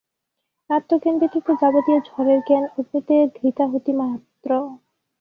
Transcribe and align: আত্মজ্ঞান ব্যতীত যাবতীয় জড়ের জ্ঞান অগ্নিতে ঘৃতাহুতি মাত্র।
আত্মজ্ঞান 0.69 1.15
ব্যতীত 1.21 1.47
যাবতীয় 1.61 1.99
জড়ের 2.07 2.39
জ্ঞান 2.47 2.65
অগ্নিতে 2.71 3.15
ঘৃতাহুতি 3.37 3.91
মাত্র। 4.01 4.49